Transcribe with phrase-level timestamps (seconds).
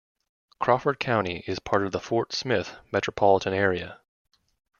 [0.59, 4.01] Crawford County is part of the Fort Smith metropolitan area.